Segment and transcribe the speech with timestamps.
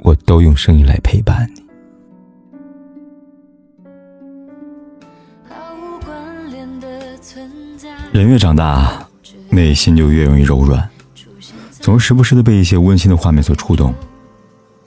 [0.00, 1.62] 我都用声音来陪伴你。
[8.12, 9.06] 人越长大，
[9.50, 10.88] 内心就越容易柔软，
[11.80, 13.94] 总是时不时的被一些温馨的画面所触动。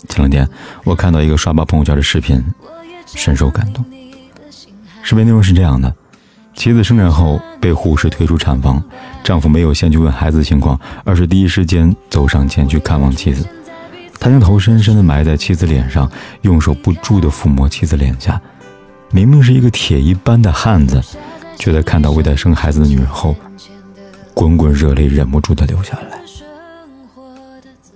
[0.09, 0.48] 前两天，
[0.84, 2.44] 我看到一个刷爆朋友圈的视频，
[3.05, 3.86] 深受感动。
[5.03, 5.94] 视频内容是这样的：
[6.55, 8.84] 妻子生产后被护士推出产房，
[9.23, 13.48] 丈夫没有先去问孩子情况，而是第一时间走上前去看望妻子。
[14.21, 16.09] 他将头深深的埋在妻子脸上，
[16.43, 18.39] 用手不住的抚摸妻子脸颊。
[19.09, 21.03] 明明是一个铁一般的汉子。
[21.58, 23.36] 却在看到为他生孩子的女人后，
[24.33, 26.19] 滚滚热泪忍不住的流下来。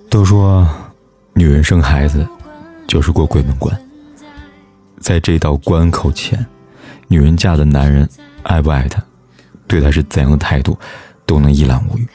[0.08, 0.70] 都说，
[1.34, 2.28] 女人生孩子
[2.88, 3.76] 就是过鬼门关，
[5.00, 6.46] 在这道关口前，
[7.08, 8.08] 女人嫁的男人
[8.44, 9.02] 爱不爱她，
[9.66, 10.78] 对她是怎样的态度，
[11.26, 12.08] 都能一览无余。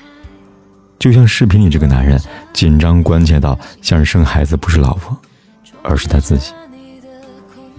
[1.00, 2.20] 就像视频里这个男人，
[2.52, 5.16] 紧张关切到像是生孩子不是老婆，
[5.82, 6.52] 而是他自己。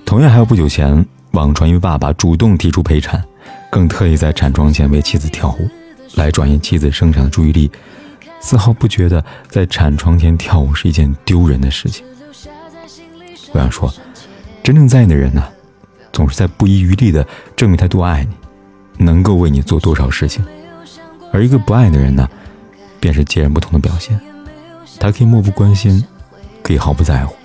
[0.04, 3.24] 同样，还有不久前网传一位爸爸主动提出陪产。
[3.70, 5.70] 更特意在产床前为妻子跳舞，
[6.16, 7.72] 来转移妻子生产的注意力，
[8.42, 12.04] 丝毫不觉得在产床前跳舞是一件丢人的事情。
[13.54, 13.94] 我想说，
[14.62, 15.48] 真正在意的人呢，
[16.12, 17.26] 总是在不遗余力的
[17.56, 20.44] 证明他多爱你，能够为你做多少事情；
[21.32, 22.28] 而一个不爱的人呢，
[23.02, 24.18] 便是截然不同的表现。
[24.98, 26.02] 他可以漠不关心，
[26.64, 27.36] 可以毫不在乎，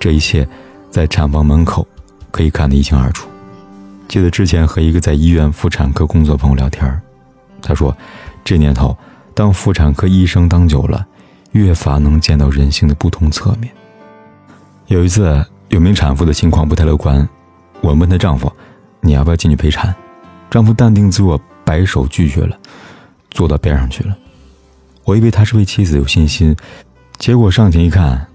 [0.00, 0.48] 这一切
[0.90, 1.86] 在产房门口
[2.32, 3.28] 可以看得一清二楚。
[4.08, 7.00] 记得之前和一个在医院妇产科工作朋友聊天
[7.62, 7.96] 他说，
[8.42, 8.96] 这年头
[9.34, 11.06] 当妇产科医生当久了，
[11.52, 13.70] 越发能见到人性的不同侧面。
[14.86, 17.28] 有一次，有名产妇的情况不太乐观，
[17.82, 18.50] 我问她丈夫
[19.02, 19.94] ：“你要不要进去陪产？”
[20.50, 22.56] 丈夫淡定自若，摆手拒绝了，
[23.30, 24.16] 坐到边上去了。
[25.04, 26.54] 我以为他是为妻子有信心，
[27.18, 28.26] 结果上前一看，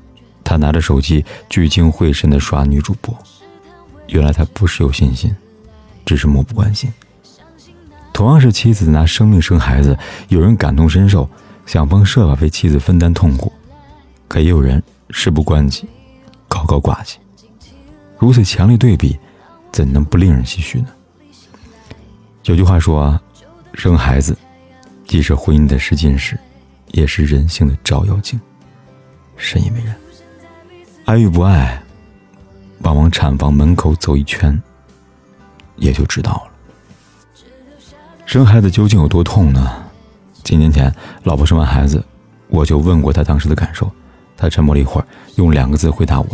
[0.43, 3.17] 他拿着手机聚精会神地刷女主播。
[4.07, 5.35] 原来他不是有信心。
[6.05, 6.93] 只是漠不关心。
[8.13, 11.27] 同样是妻子拿生命生孩子，有人感同身受，
[11.65, 13.51] 想方设法为妻子分担痛苦，
[14.27, 15.87] 可也有人事不关己，
[16.47, 17.17] 高高挂起。
[18.19, 19.17] 如此强烈对比，
[19.71, 20.89] 怎能不令人唏嘘呢？
[22.43, 23.19] 有句话说
[23.73, 24.37] ：“生孩子，
[25.07, 26.39] 既是婚姻的试金石，
[26.95, 28.39] 也是人性的照妖镜。”
[29.37, 29.93] 深以为然。
[31.03, 31.83] 爱与不爱，
[32.79, 34.59] 往往产房门口走一圈。
[35.75, 37.43] 也就知道了，
[38.25, 39.83] 生孩子究竟有多痛呢？
[40.41, 40.89] 几年前，
[41.23, 42.01] 老婆生完孩子，
[42.47, 43.91] 我就问过她当时的感受，
[44.37, 46.27] 她沉默了一会儿，用两个字回答我：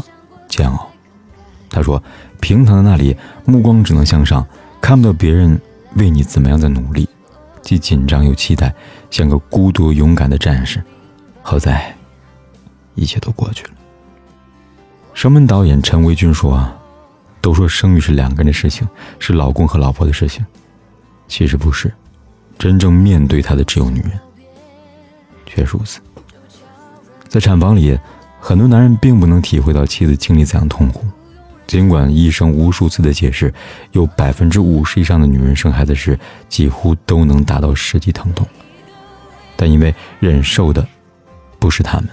[0.48, 0.88] 煎熬。
[1.72, 2.02] 她说，
[2.40, 4.46] 平躺在那里，目光只能向上，
[4.80, 5.60] 看不到别人
[5.96, 7.10] 为你怎么样的努力，
[7.62, 8.74] 既紧张又期待，
[9.10, 10.84] 像个孤独勇敢的战士。
[11.42, 11.96] 好在，
[12.96, 13.72] 一切都过去了。
[15.14, 16.54] 生门导演陈维军说。
[16.54, 16.78] 啊
[17.44, 20.46] 都说生育是两个人的事情，是老公和老婆的事情，
[21.28, 21.92] 其实不是，
[22.60, 24.12] 真正面对他的只有女人。
[25.48, 26.00] 确实如此，
[27.28, 27.98] 在产房里，
[28.40, 31.04] 很多男人并不能体会到妻子经历怎样痛苦，
[31.72, 33.54] 尽管医生无数次的解释，
[33.94, 38.46] 有百分之五十以上的女人生孩子时几乎都能达到实际疼痛，
[39.56, 40.86] 但因为忍受的
[41.60, 42.10] 不是他们，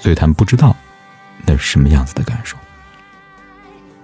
[0.00, 0.74] 所以他们不知道
[1.46, 2.56] 那是什么样子的感受。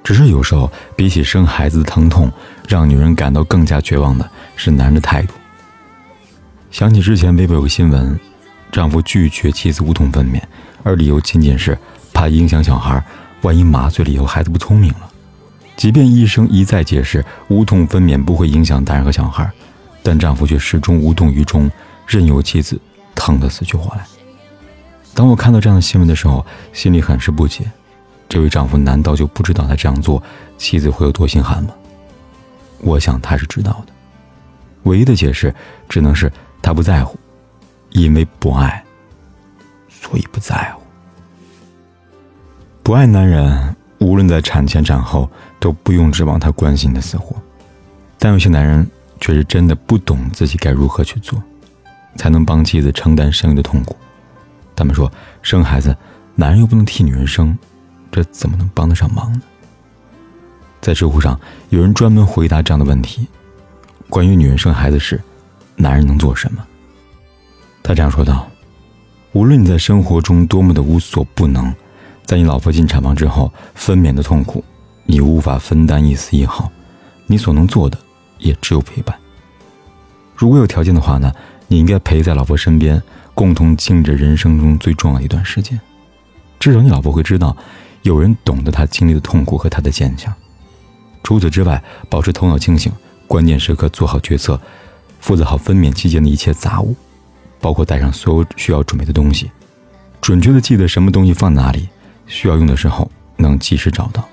[0.05, 2.31] 只是有时候，比起生孩子的疼痛，
[2.69, 5.35] 让女人感到更加绝望的是男人的态度。
[6.71, 8.17] 想起之前微博有个新闻，
[8.71, 10.41] 丈夫拒绝妻子无痛分娩，
[10.85, 11.77] 而理由仅仅是
[12.15, 13.05] 怕影响小孩，
[13.43, 15.11] 万一麻醉了以后孩子不聪明了。
[15.77, 19.49] 即便医生一再解释无痛分娩不会影响大人和小孩，
[20.03, 21.71] 但丈夫却始终无动于衷，
[22.07, 22.81] 任由妻子
[23.15, 24.05] 疼得死去活来。
[25.15, 27.71] 当我看到这样的新闻的时候，心里很是不解。
[28.29, 30.23] 这位丈夫难道就不知道他这样做，
[30.57, 31.71] 妻子会有多心寒吗？
[32.81, 33.93] 我想他是知道的，
[34.83, 35.55] 唯一的解释
[35.89, 36.31] 只能是
[36.61, 37.19] 他不在乎，
[37.91, 38.85] 因为不爱，
[39.89, 40.83] 所以不在乎。
[42.89, 45.31] 不爱男人，无论在产前产后，
[45.61, 47.37] 都不用指望他关心你的死活。
[48.19, 48.91] 但有些男人
[49.21, 51.39] 却是真的不懂自己该如何去做，
[52.17, 53.95] 才能帮妻子承担生育的痛苦。
[54.75, 55.13] 他们说，
[55.43, 55.95] 生孩子，
[56.35, 57.55] 男人又不能替女人生。
[58.11, 59.43] 这怎么能帮得上忙呢？
[60.81, 61.39] 在知乎上
[61.69, 63.29] 有人专门回答这样的问题：
[64.09, 65.21] 关于女人生孩子时，
[65.77, 66.67] 男人能做什么？
[67.83, 68.49] 他这样说道
[69.33, 71.71] ：“无论你在生活中多么的无所不能，
[72.29, 74.63] 在你老婆进产房之后分娩的痛苦，
[75.07, 76.71] 你无法分担一丝一毫，
[77.27, 77.97] 你所能做的
[78.37, 79.19] 也只有陪伴。
[80.37, 81.33] 如果有条件的话呢，
[81.69, 83.03] 你应该陪在老婆身边，
[83.33, 85.81] 共同经历着人生中最重要的一段时间。
[86.61, 87.57] 至少你老婆会知道，
[88.03, 90.31] 有人懂得她经历的痛苦和她的坚强。
[91.23, 92.93] 除此之外，保持头脑清醒，
[93.27, 94.61] 关键时刻做好决策，
[95.19, 96.95] 负责好分娩期间的一切杂物。”
[97.59, 99.51] 包括带上所有需要准备的东西，
[100.21, 101.89] 准确的记得什么东西放哪里，
[102.29, 104.27] 需要用的时候能及时找到，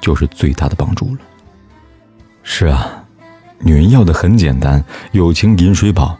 [0.00, 1.20] 就是最大的帮助了。
[2.42, 3.02] 是啊，
[3.60, 6.18] 女人要的很简单，友情饮水饱，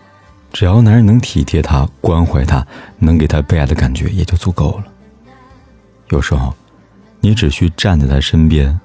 [0.53, 2.67] 只要男人能体贴她、关怀她，
[2.99, 4.85] 能给她被爱的感觉也就足够了。
[6.09, 6.55] 有时候，
[7.21, 8.81] 你只需站在她身边，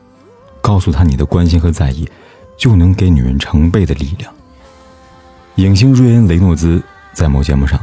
[0.62, 2.10] 告诉她你的关心和在意，
[2.58, 4.34] 就能给女人成倍的力量。
[5.56, 6.84] 影星瑞恩·雷诺兹。
[7.14, 7.80] 在某节目上，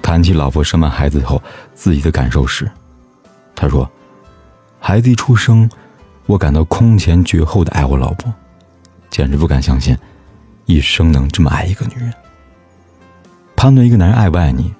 [0.00, 1.42] 谈起老婆生完孩子后
[1.74, 2.72] 自己的感受时，
[3.62, 3.88] 他说
[4.80, 5.70] ：“孩子一出生，
[6.26, 8.34] 我感到空前绝后的爱我老婆，
[9.08, 9.96] 简直不敢相信，
[10.66, 12.12] 一生能这么爱一个女人。
[13.54, 14.74] 判断一个男人爱不爱你，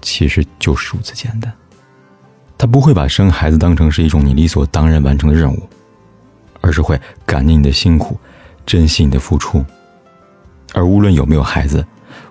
[0.00, 1.52] 其实就是如此简单。
[2.56, 5.68] 他不会把生孩子当成是一种你理所当然完成的任务，
[6.60, 6.96] 而是会
[7.26, 8.16] 感念你的辛苦，
[8.64, 9.64] 珍惜你的付出。
[10.72, 11.84] 而无论有没有孩子。”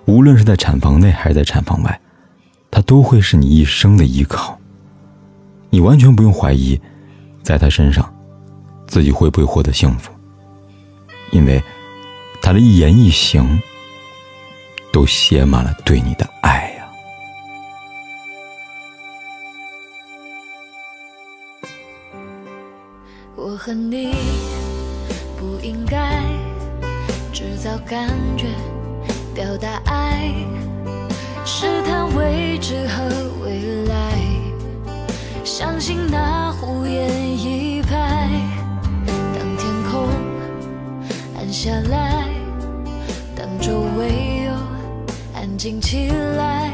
[0.06, 2.00] 无论是在产房内还是在产房外，
[2.70, 4.58] 他都会是你一生的依靠。
[5.74, 6.80] 你完全不用怀疑，
[7.42, 8.08] 在他身上，
[8.86, 10.12] 自己会不会获得幸福，
[11.32, 11.60] 因为
[12.40, 13.60] 他的一言一行
[14.92, 16.86] 都写满了对你的爱呀。
[23.34, 24.14] 我和你
[25.36, 26.22] 不应该
[27.32, 28.46] 制造感觉。
[29.34, 30.32] 表达爱，
[31.44, 33.02] 试探未知和
[33.42, 34.12] 未来，
[35.44, 37.06] 相信那胡言
[37.38, 38.30] 一拍。
[39.06, 40.08] 当天空
[41.36, 42.24] 暗下来，
[43.36, 44.52] 当周围又
[45.38, 46.08] 安静起
[46.38, 46.72] 来，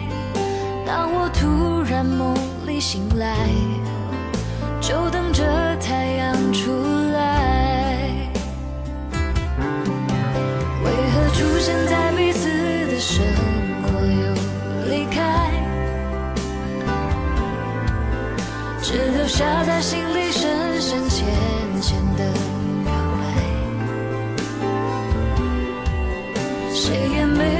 [0.86, 2.32] 当我突然梦
[2.64, 3.36] 里醒来，
[4.80, 5.42] 就等着
[5.80, 6.29] 太阳
[19.40, 21.26] 只留下在心里深深浅
[21.80, 22.30] 浅的
[22.84, 23.24] 表白。
[26.74, 27.59] 谁也没